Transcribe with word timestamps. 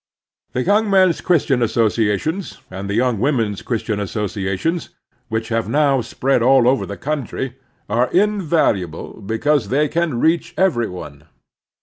The 0.53 0.63
Yoimg 0.63 0.89
Men's 0.89 1.21
Christian 1.21 1.61
Associations 1.61 2.59
and 2.71 2.89
the 2.89 2.95
Young 2.95 3.19
Women's 3.19 3.61
Christian 3.61 3.99
Associations, 3.99 4.89
which 5.29 5.49
have 5.49 5.69
now 5.69 6.01
spread 6.01 6.41
over 6.41 6.67
all 6.69 6.75
the 6.87 6.97
cotmtry, 6.97 7.53
are 7.87 8.09
invalu 8.09 8.81
able 8.81 9.21
because 9.21 9.69
they 9.69 9.87
can 9.87 10.19
reach 10.19 10.55
every 10.57 10.89
one. 10.89 11.25